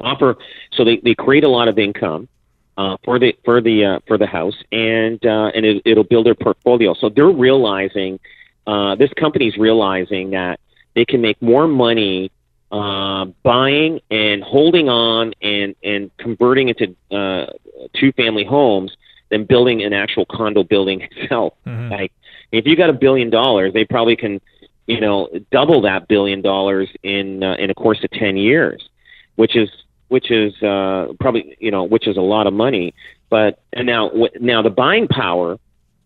[0.00, 0.36] Offer
[0.72, 2.28] so they, they create a lot of income
[2.76, 6.26] uh, for the for the uh, for the house and uh, and it, it'll build
[6.26, 6.94] their portfolio.
[6.94, 8.20] So they're realizing
[8.66, 10.60] uh, this company's realizing that
[10.94, 12.30] they can make more money
[12.70, 17.46] uh, buying and holding on and and converting into uh,
[17.94, 18.92] two family homes
[19.30, 21.54] than building an actual condo building itself.
[21.90, 22.12] Like
[22.52, 24.40] if you got a billion dollars, they probably can
[24.88, 28.88] you know double that billion dollars in uh, in a course of ten years,
[29.36, 29.68] which is
[30.08, 32.94] which is uh, probably you know which is a lot of money.
[33.30, 35.58] But and now now the buying power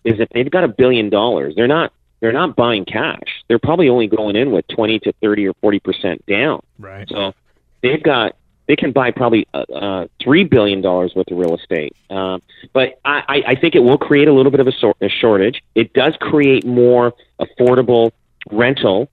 [0.05, 3.45] is if they've got a billion dollars, they're not they're not buying cash.
[3.49, 6.61] They're probably only going in with twenty to thirty or forty percent down.
[6.79, 7.09] Right.
[7.09, 7.35] So
[7.83, 8.35] they've got
[8.67, 11.95] they can buy probably uh, uh, three billion dollars worth of real estate.
[12.11, 12.41] Uh,
[12.73, 15.09] but I, I I think it will create a little bit of a, sor- a
[15.09, 15.63] shortage.
[15.77, 18.11] It does create more affordable
[18.51, 19.09] rental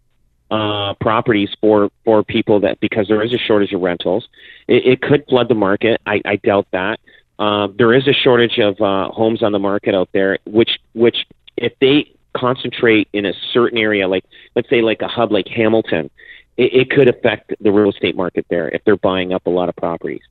[0.51, 4.27] uh, properties for for people that because there is a shortage of rentals.
[4.67, 6.01] It, it could flood the market.
[6.05, 6.99] I, I doubt that.
[7.37, 11.27] Uh, there is a shortage of uh, homes on the market out there, which which
[11.55, 16.09] if they concentrate in a certain area, like let's say like a hub like Hamilton,
[16.57, 19.69] it, it could affect the real estate market there if they're buying up a lot
[19.69, 20.21] of properties.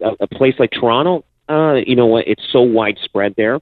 [0.00, 2.26] A, a place like Toronto, uh, you know what?
[2.26, 3.60] It's so widespread there.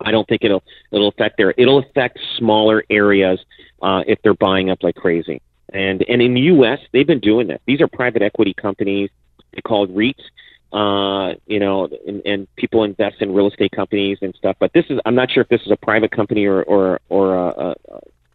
[0.00, 1.54] I don't think it'll it'll affect there.
[1.56, 3.40] It'll affect smaller areas
[3.82, 5.40] uh, if they're buying up like crazy.
[5.72, 7.60] And and in the U.S., they've been doing this.
[7.66, 9.10] These are private equity companies.
[9.54, 10.22] They called REITs.
[10.70, 14.54] Uh, you know, and, and people invest in real estate companies and stuff.
[14.60, 17.34] But this is I'm not sure if this is a private company or or or
[17.34, 17.74] a,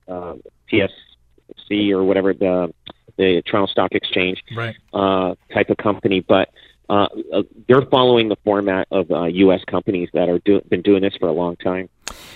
[0.08, 0.36] a, a
[0.72, 2.74] TSC or whatever the
[3.18, 4.76] the Toronto Stock Exchange Right.
[4.94, 6.50] uh, type of company, but
[6.94, 9.62] uh, uh, they're following the format of uh, U.S.
[9.66, 11.90] companies that are do- been doing this for a long time.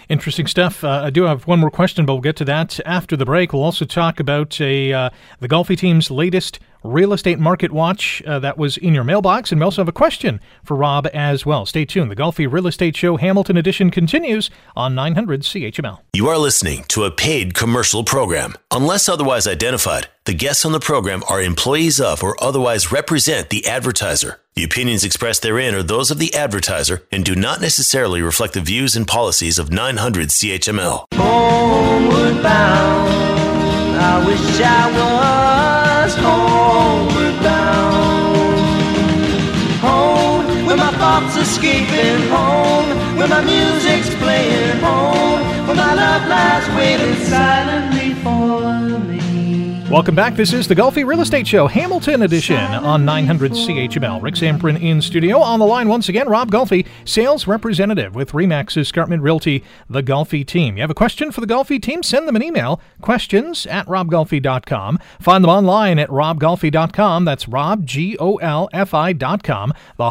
[0.09, 0.83] Interesting stuff.
[0.83, 3.53] Uh, I do have one more question, but we'll get to that after the break.
[3.53, 8.39] We'll also talk about a uh, the Golfi team's latest real estate market watch uh,
[8.39, 11.65] that was in your mailbox, and we also have a question for Rob as well.
[11.65, 12.11] Stay tuned.
[12.11, 15.99] The Golfi Real Estate Show Hamilton Edition continues on 900 CHML.
[16.13, 18.55] You are listening to a paid commercial program.
[18.71, 23.65] Unless otherwise identified, the guests on the program are employees of or otherwise represent the
[23.65, 24.39] advertiser.
[24.55, 28.61] The opinions expressed therein are those of the advertiser and do not necessarily reflect the
[28.61, 31.05] views and policies of 900 CHML.
[31.13, 33.11] Homeward bound,
[33.99, 36.66] I wish I was homeward
[41.19, 42.29] thoughts escaping.
[42.29, 44.77] Home, where my music's playing.
[44.79, 48.06] Home, For my love lies waiting silently.
[49.97, 50.35] Welcome back.
[50.35, 54.21] This is the Golfi Real Estate Show, Hamilton edition on 900 CHML.
[54.21, 55.39] Rick Zamperin in studio.
[55.39, 60.45] On the line once again, Rob Golfi, sales representative with Remax Escarpment Realty, the Golfi
[60.45, 60.77] team.
[60.77, 62.03] You have a question for the Golfi team?
[62.03, 64.99] Send them an email, questions at robgolfi.com.
[65.19, 67.25] Find them online at robgolfi.com.
[67.25, 67.87] That's rob.
[67.87, 68.17] The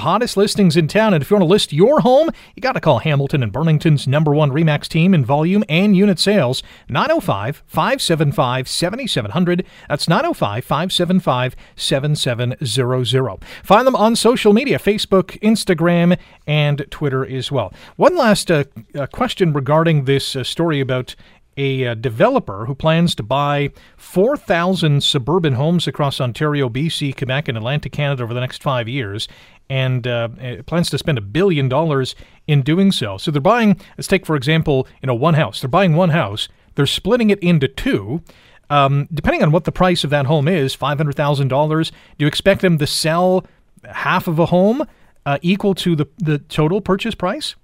[0.01, 1.15] hottest listings in town.
[1.15, 4.09] And if you want to list your home, you got to call Hamilton and Burlington's
[4.09, 9.65] number one Remax team in volume and unit sales, 905 575 7700.
[9.89, 13.45] That's 905 575 7700.
[13.63, 17.73] Find them on social media Facebook, Instagram, and Twitter as well.
[17.97, 21.15] One last uh, uh, question regarding this uh, story about
[21.57, 27.57] a uh, developer who plans to buy 4,000 suburban homes across Ontario, BC, Quebec, and
[27.57, 29.27] Atlantic Canada over the next five years,
[29.69, 30.29] and uh,
[30.67, 32.15] plans to spend a billion dollars
[32.47, 33.17] in doing so.
[33.17, 35.61] So they're buying, let's take for example, you know, one house.
[35.61, 36.49] They're buying one house.
[36.75, 38.23] They're splitting it into two.
[38.69, 41.91] Um, depending on what the price of that home is, five hundred thousand dollars.
[41.91, 43.47] Do you expect them to sell
[43.85, 44.87] half of a home
[45.25, 47.55] uh, equal to the the total purchase price?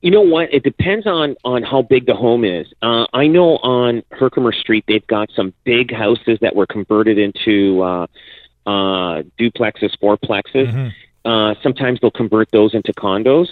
[0.00, 0.52] You know what?
[0.54, 2.66] It depends on on how big the home is.
[2.82, 7.82] Uh, I know on Herkimer Street they've got some big houses that were converted into
[7.82, 8.06] uh,
[8.66, 10.72] uh, duplexes, fourplexes.
[10.72, 10.88] Mm-hmm.
[11.24, 13.48] Uh, sometimes they'll convert those into condos.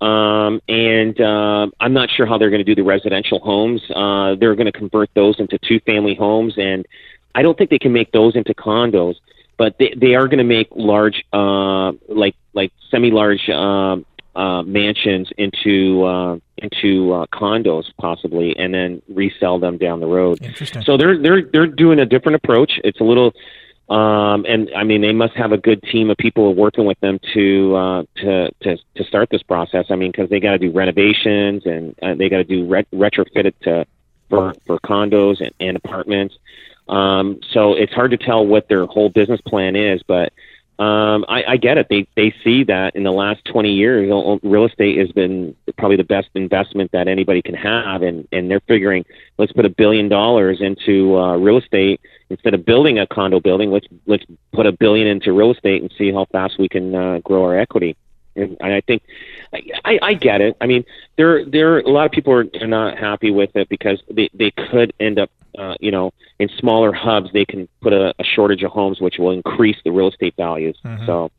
[0.00, 3.82] Um, and uh, I'm not sure how they're going to do the residential homes.
[3.94, 6.86] Uh, they're going to convert those into two family homes, and
[7.34, 9.16] I don't think they can make those into condos.
[9.58, 13.96] But they, they are going to make large, uh, like like semi large uh,
[14.34, 20.40] uh, mansions into uh, into uh, condos possibly, and then resell them down the road.
[20.40, 20.82] Interesting.
[20.82, 22.72] So they're they're they're doing a different approach.
[22.84, 23.34] It's a little
[23.90, 27.18] um, and I mean, they must have a good team of people working with them
[27.34, 29.86] to uh, to to to start this process.
[29.90, 32.90] I mean, because they got to do renovations and uh, they got to do ret-
[32.92, 33.84] retrofit it to
[34.28, 36.36] for for condos and, and apartments.
[36.88, 40.32] Um, so it's hard to tell what their whole business plan is, but
[40.78, 41.88] um, I, I get it.
[41.90, 44.08] They they see that in the last 20 years,
[44.42, 48.60] real estate has been probably the best investment that anybody can have, and and they're
[48.60, 49.04] figuring
[49.36, 52.00] let's put a billion dollars into uh, real estate
[52.30, 55.92] instead of building a condo building, let's let's put a billion into real estate and
[55.98, 57.96] see how fast we can uh, grow our equity.
[58.36, 59.02] And I think
[59.84, 60.56] I, I get it.
[60.60, 60.84] I mean,
[61.16, 64.30] there there are, a lot of people are, are not happy with it because they
[64.32, 68.24] they could end up, uh, you know, in smaller hubs they can put a, a
[68.24, 70.78] shortage of homes, which will increase the real estate values.
[70.84, 71.06] Mhm.
[71.06, 71.30] So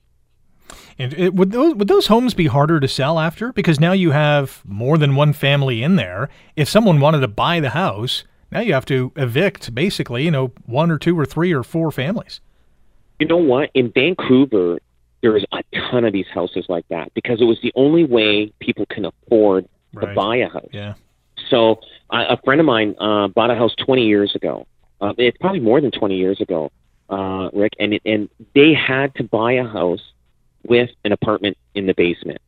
[0.99, 4.11] And it, would those would those homes be harder to sell after because now you
[4.11, 6.29] have more than one family in there?
[6.57, 10.51] If someone wanted to buy the house, now you have to evict basically, you know,
[10.65, 12.41] one or two or three or four families.
[13.19, 13.69] you know what?
[13.73, 14.79] In Vancouver,
[15.21, 18.85] there's a ton of these houses like that because it was the only way people
[18.87, 19.67] can afford
[19.99, 20.69] to buy a house.
[20.71, 20.95] Yeah.
[21.49, 24.65] So uh, a friend of mine uh, bought a house 20 years ago.
[24.99, 26.71] Uh, it's probably more than 20 years ago,
[27.09, 30.01] uh, Rick, and it, and they had to buy a house
[30.63, 32.39] with an apartment in the basement.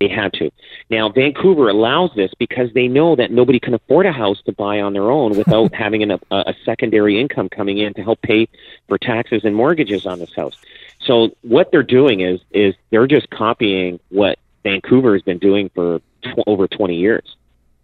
[0.00, 0.50] They had to.
[0.90, 4.80] Now Vancouver allows this because they know that nobody can afford a house to buy
[4.80, 8.48] on their own without having an, a, a secondary income coming in to help pay
[8.86, 10.56] for taxes and mortgages on this house.
[11.04, 16.00] So what they're doing is is they're just copying what Vancouver has been doing for
[16.22, 17.36] tw- over 20 years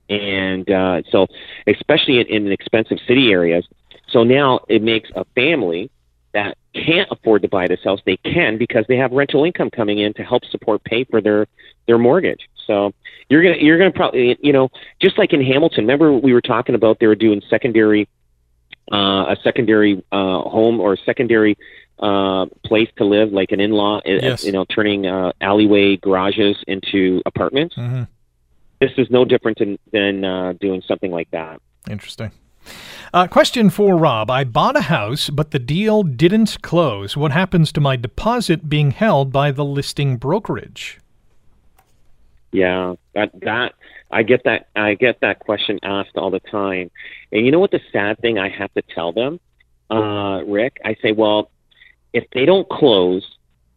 [0.09, 1.27] and uh, so
[1.67, 3.67] especially in, in expensive city areas.
[4.09, 5.91] So now it makes a family
[6.33, 9.99] that can't afford to buy this house they can because they have rental income coming
[9.99, 11.47] in to help support pay for their
[11.87, 12.49] their mortgage.
[12.67, 12.93] So
[13.29, 14.71] you're gonna you're gonna probably you know
[15.01, 15.85] just like in Hamilton.
[15.85, 18.09] Remember we were talking about they were doing secondary
[18.93, 21.57] uh, a secondary uh, home or a secondary
[22.01, 24.45] uh, place to live, like an in-law, uh, Yes.
[24.45, 28.03] you know, turning uh, alleyway garages into apartments Mm-hmm.
[28.81, 31.61] this is no different than, than uh, doing something like that.
[31.89, 32.31] Interesting.
[33.15, 34.29] Uh, question for Rob.
[34.31, 37.17] I bought a house, but the deal didn't close.
[37.17, 40.99] What happens to my deposit being held by the listing brokerage?
[42.55, 43.75] Yeah, that that
[44.13, 46.93] I get that I get that question asked all the time,
[47.33, 49.41] and you know what the sad thing I have to tell them,
[49.91, 50.81] uh, Rick?
[50.85, 51.51] I say, well,
[52.13, 53.29] if they don't close,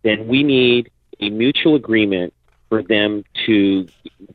[0.04, 2.36] then we need a mutual agreement
[2.70, 3.88] for them to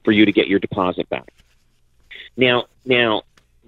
[0.04, 1.32] for you to get your deposit back.
[2.36, 3.22] Now, now,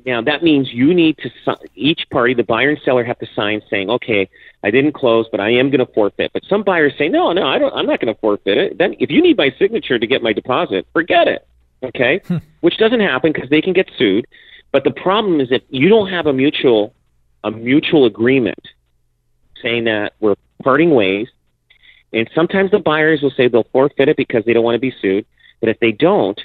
[0.04, 3.62] now that means you need to each party, the buyer and seller, have to sign
[3.70, 4.28] saying, okay,
[4.62, 6.32] I didn't close, but I am going to forfeit.
[6.32, 7.72] But some buyers say, no, no, I don't.
[7.74, 8.78] I'm not going to forfeit it.
[8.78, 11.46] Then, if you need my signature to get my deposit, forget it.
[11.82, 12.38] Okay, hmm.
[12.60, 14.26] which doesn't happen because they can get sued.
[14.72, 16.94] But the problem is if you don't have a mutual
[17.42, 18.68] a mutual agreement
[19.62, 21.28] saying that we're parting ways,
[22.12, 24.94] and sometimes the buyers will say they'll forfeit it because they don't want to be
[25.02, 25.26] sued.
[25.60, 26.40] But if they don't,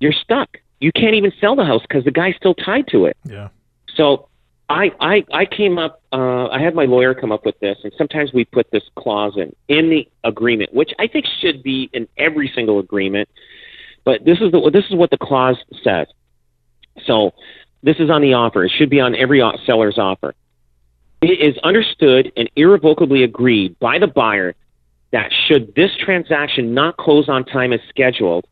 [0.00, 0.58] you're stuck.
[0.80, 3.16] You can't even sell the house because the guy's still tied to it.
[3.24, 3.48] Yeah.
[3.94, 4.28] So
[4.68, 7.92] I, I, I came up, uh, I had my lawyer come up with this, and
[7.96, 12.06] sometimes we put this clause in, in the agreement, which I think should be in
[12.16, 13.28] every single agreement.
[14.04, 16.06] But this is the, this is what the clause says.
[17.06, 17.32] So
[17.82, 18.64] this is on the offer.
[18.64, 20.34] It should be on every seller's offer.
[21.20, 24.54] It is understood and irrevocably agreed by the buyer
[25.10, 28.46] that should this transaction not close on time as scheduled,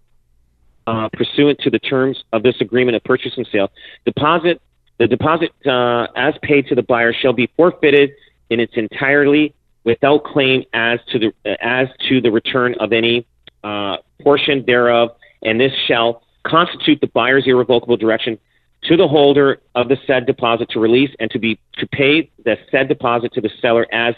[0.86, 3.70] uh, pursuant to the terms of this agreement of purchase and sale,
[4.04, 4.60] deposit
[4.98, 8.10] the deposit uh, as paid to the buyer shall be forfeited
[8.48, 13.26] in its entirety without claim as to the as to the return of any
[13.62, 15.10] uh, portion thereof,
[15.42, 18.38] and this shall constitute the buyer's irrevocable direction
[18.84, 22.56] to the holder of the said deposit to release and to be to pay the
[22.70, 24.14] said deposit to the seller as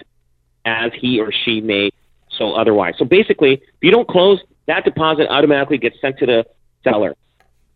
[0.65, 1.91] as he or she may
[2.37, 2.95] so otherwise.
[2.99, 6.47] So basically, if you don't close, that deposit automatically gets sent to the
[6.85, 7.15] seller.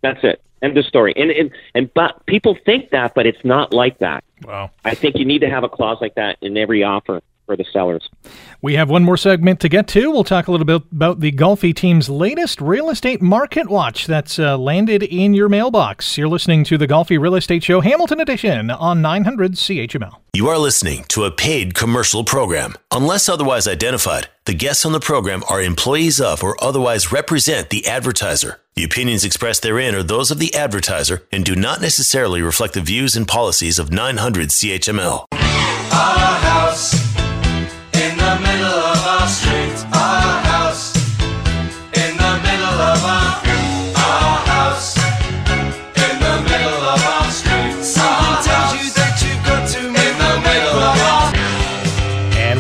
[0.03, 0.43] That's it.
[0.63, 1.13] End of story.
[1.17, 4.25] And and, and but people think that, but it's not like that.
[4.45, 4.71] Wow.
[4.85, 7.21] I think you need to have a clause like that in every offer
[7.53, 8.09] for the sellers.
[8.63, 10.11] We have one more segment to get to.
[10.11, 14.39] We'll talk a little bit about the Golfi team's latest real estate market watch that's
[14.39, 16.17] uh, landed in your mailbox.
[16.17, 20.17] You're listening to the Golfi Real Estate Show Hamilton Edition on 900 CHML.
[20.33, 22.75] You are listening to a paid commercial program.
[22.91, 27.87] Unless otherwise identified, the guests on the program are employees of or otherwise represent the
[27.87, 28.61] advertiser.
[28.77, 32.81] The opinions expressed therein are those of the advertiser and do not necessarily reflect the
[32.81, 35.27] views and policies of 900 CHML.
[35.93, 37.02] Our house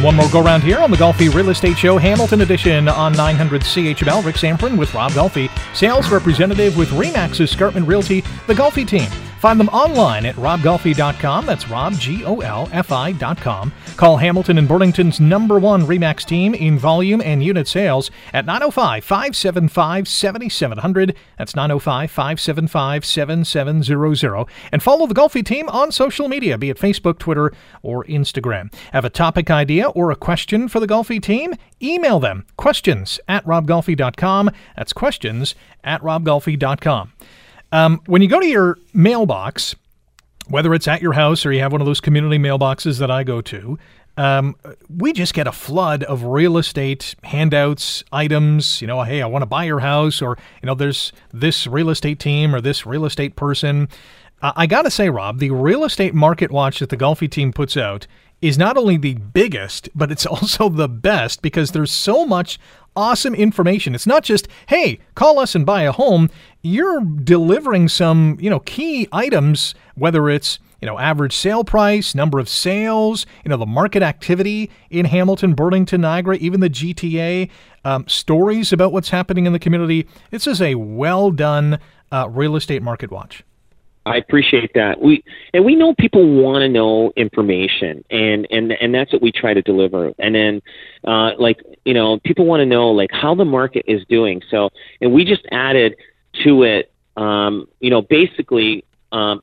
[0.03, 3.62] One more go round here on the Golfi Real Estate Show Hamilton Edition on 900
[3.62, 4.24] CHML.
[4.24, 9.09] Rick Zamperin with Rob Golfi, sales representative with Remax Escarpment Realty, the Golfi team.
[9.42, 11.46] Find them online at robgolfi.com.
[11.46, 13.72] That's Rob, G O L F I.com.
[13.96, 19.05] Call Hamilton and Burlington's number one REMAX team in volume and unit sales at 905
[19.05, 21.16] 575 7700.
[21.38, 24.46] That's 905 575 7700.
[24.70, 28.72] And follow the Golfi team on social media, be it Facebook, Twitter, or Instagram.
[28.92, 31.55] Have a topic idea or a question for the Golfi team?
[31.80, 34.51] Email them questions at robgolfi.com.
[34.76, 37.12] That's questions at robgolfi.com.
[37.72, 39.74] Um, when you go to your mailbox,
[40.49, 43.24] whether it's at your house or you have one of those community mailboxes that I
[43.24, 43.78] go to,
[44.16, 44.57] um,
[44.95, 48.82] we just get a flood of real estate handouts, items.
[48.82, 51.88] You know, hey, I want to buy your house, or you know, there's this real
[51.88, 53.88] estate team or this real estate person.
[54.43, 57.76] I got to say, Rob, the real estate market watch that the Golfi team puts
[57.76, 58.09] out
[58.43, 62.59] is not only the biggest, but it's also the best because there's so much
[62.95, 63.95] awesome information.
[63.95, 66.28] It's not just, hey, call us and buy a home.
[66.61, 72.38] You're delivering some, you know, key items, whether it's, you know, average sale price, number
[72.38, 77.49] of sales, you know, the market activity in Hamilton, Burlington, Niagara, even the GTA,
[77.84, 80.07] um, stories about what's happening in the community.
[80.30, 81.78] This is a well done
[82.11, 83.45] uh, real estate market watch.
[84.05, 85.00] I appreciate that.
[85.00, 85.22] We
[85.55, 89.55] and we know people want to know information, and and and that's what we try
[89.55, 90.12] to deliver.
[90.18, 90.62] And then,
[91.07, 94.42] uh, like you know, people want to know like how the market is doing.
[94.50, 95.96] So, and we just added
[96.42, 98.84] to it, um, you know, basically.
[99.12, 99.42] Um,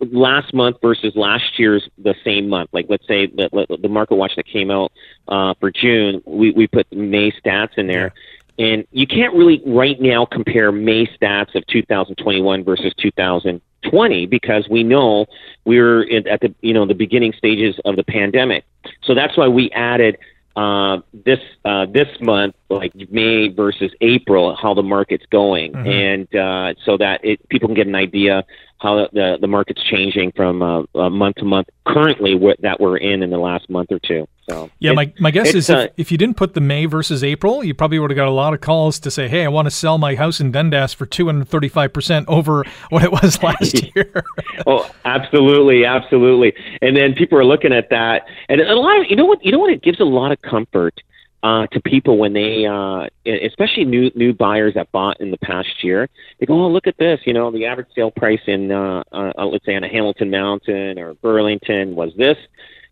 [0.00, 2.70] last month versus last year's the same month.
[2.72, 4.92] Like let's say the the market watch that came out
[5.28, 8.12] uh, for June, we we put May stats in there.
[8.58, 14.84] And you can't really right now compare May stats of 2021 versus 2020 because we
[14.84, 15.26] know
[15.64, 18.64] we're at the you know the beginning stages of the pandemic.
[19.02, 20.18] So that's why we added
[20.56, 25.88] uh, this uh, this month, like May versus April, how the market's going, mm-hmm.
[25.88, 28.44] and uh, so that it, people can get an idea
[28.84, 31.68] how the the market's changing from uh, uh, month to month.
[31.86, 34.28] Currently, what that we're in in the last month or two.
[34.48, 37.24] So yeah, my my guess is if, uh, if, you didn't put the May versus
[37.24, 39.66] April, you probably would have got a lot of calls to say, "Hey, I want
[39.66, 43.10] to sell my house in Dundas for two hundred thirty five percent over what it
[43.10, 44.22] was last year."
[44.66, 46.52] oh, absolutely, absolutely.
[46.82, 49.50] And then people are looking at that, and a lot of you know what you
[49.50, 51.00] know what it gives a lot of comfort
[51.44, 55.84] uh, to people when they, uh, especially new new buyers that bought in the past
[55.84, 56.08] year.
[56.40, 57.20] They go, "Oh, look at this!
[57.26, 60.98] You know, the average sale price in, uh, uh, let's say, on a Hamilton Mountain
[60.98, 62.38] or Burlington was this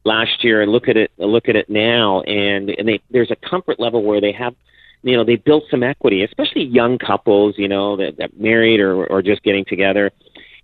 [0.05, 3.81] last year, look at it, look at it now." And and they, there's a comfort
[3.81, 4.55] level where they have,
[5.03, 9.07] you know, they built some equity, especially young couples, you know, that that married or
[9.07, 10.11] or just getting together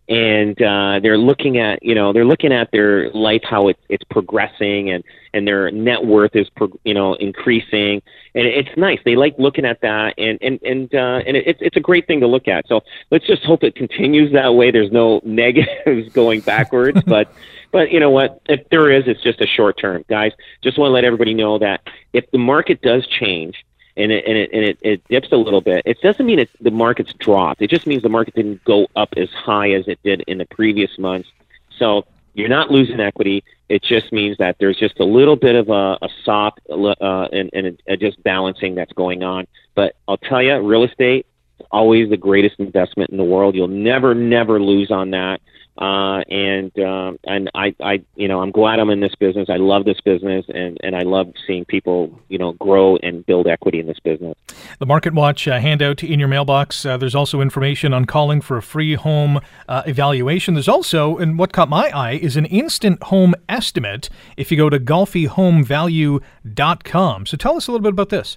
[0.09, 4.05] and uh, they're looking at you know they're looking at their life how it's it's
[4.05, 5.05] progressing and
[5.35, 8.03] and their net worth is pro, you know increasing.
[8.35, 8.99] And it's nice.
[9.05, 12.21] They like looking at that and and and uh, and it's it's a great thing
[12.21, 12.67] to look at.
[12.69, 14.71] So let's just hope it continues that way.
[14.71, 17.33] There's no negatives going backwards but
[17.71, 18.41] but you know what?
[18.47, 20.05] If there is it's just a short term.
[20.09, 20.33] Guys
[20.63, 21.83] just want to let everybody know that
[22.15, 23.63] if the market does change
[23.99, 26.51] and it and it and it, it dips a little bit, it doesn't mean it,
[26.61, 27.61] the market's dropped.
[27.61, 30.46] It just means the market didn't go up as high as it did in the
[30.46, 31.28] previous months.
[31.78, 33.42] So you're not losing equity.
[33.68, 37.51] It just means that there's just a little bit of a, a soft uh, and,
[37.53, 39.46] and a, just balancing that's going on.
[39.74, 41.26] But I'll tell you, real estate
[41.59, 43.55] is always the greatest investment in the world.
[43.55, 45.40] You'll never, never lose on that.
[45.81, 49.49] Uh, and um, and I, I, you know, I'm glad I'm in this business.
[49.49, 53.47] I love this business, and, and I love seeing people, you know, grow and build
[53.47, 54.37] equity in this business.
[54.81, 56.85] The Market Watch uh, handout in your mailbox.
[56.85, 60.55] Uh, there's also information on calling for a free home uh, evaluation.
[60.55, 64.09] There's also, and what caught my eye is an instant home estimate.
[64.37, 67.26] If you go to golfihomevalue.com.
[67.26, 68.37] So tell us a little bit about this.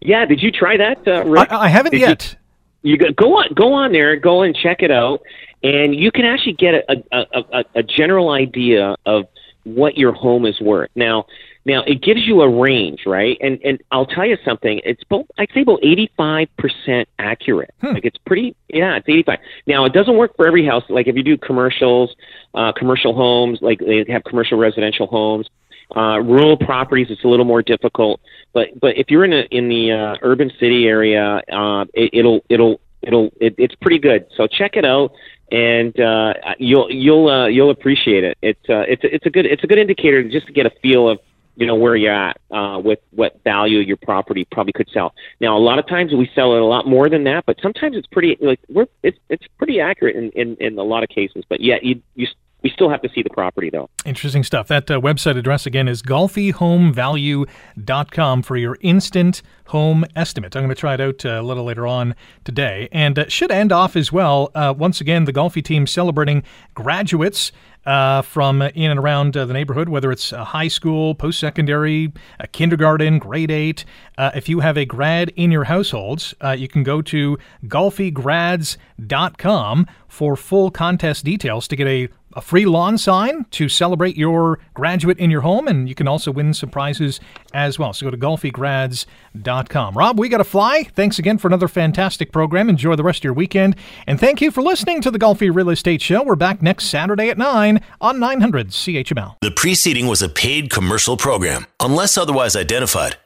[0.00, 1.52] Yeah, did you try that, uh, Rick?
[1.52, 2.36] I, I haven't did yet.
[2.82, 5.20] You, you go on, go on there, go and check it out
[5.62, 9.26] and you can actually get a, a, a, a general idea of
[9.64, 10.90] what your home is worth.
[10.94, 11.26] Now,
[11.66, 13.36] now it gives you a range, right?
[13.40, 14.80] And and I'll tell you something.
[14.84, 15.26] It's both.
[15.38, 17.74] I'd say about eighty five percent accurate.
[17.80, 17.94] Hmm.
[17.94, 18.56] Like it's pretty.
[18.68, 19.38] Yeah, it's eighty five.
[19.66, 20.84] Now it doesn't work for every house.
[20.88, 22.14] Like if you do commercials,
[22.54, 25.48] uh, commercial homes, like they have commercial residential homes.
[25.94, 28.20] Uh, rural properties, it's a little more difficult.
[28.54, 32.40] But but if you're in a in the uh, urban city area, uh, it, it'll
[32.48, 34.24] it'll it'll it, it's pretty good.
[34.36, 35.12] So check it out
[35.50, 38.38] and uh, you'll you'll uh, you'll appreciate it.
[38.42, 41.08] It's uh, it's it's a good it's a good indicator just to get a feel
[41.08, 41.18] of
[41.56, 45.12] you know where you're at uh, with what value your property probably could sell.
[45.40, 47.96] Now, a lot of times we sell it a lot more than that, but sometimes
[47.96, 51.44] it's pretty like we're it's it's pretty accurate in in, in a lot of cases.
[51.48, 52.26] But yeah, you you
[52.62, 53.88] we still have to see the property though.
[54.04, 54.68] Interesting stuff.
[54.68, 60.56] That uh, website address again is golfihomevalue.com for your instant home estimate.
[60.56, 62.88] I'm going to try it out uh, a little later on today.
[62.92, 64.50] And uh, should end off as well.
[64.54, 66.42] Uh, once again, the Golfi team celebrating
[66.74, 67.52] graduates.
[67.86, 72.12] Uh, from in and around uh, the neighborhood, whether it's high school, post secondary,
[72.52, 73.86] kindergarten, grade eight.
[74.18, 79.86] Uh, if you have a grad in your households, uh, you can go to golfigrads.com
[80.08, 85.18] for full contest details to get a a free lawn sign to celebrate your graduate
[85.18, 87.20] in your home, and you can also win some prizes
[87.52, 87.92] as well.
[87.92, 89.94] So go to golfigrads.com.
[89.96, 90.84] Rob, we got to fly.
[90.94, 92.68] Thanks again for another fantastic program.
[92.68, 93.76] Enjoy the rest of your weekend.
[94.06, 96.22] And thank you for listening to the Golfi Real Estate Show.
[96.22, 99.36] We're back next Saturday at 9 on 900 CHML.
[99.40, 101.66] The preceding was a paid commercial program.
[101.80, 103.16] Unless otherwise identified,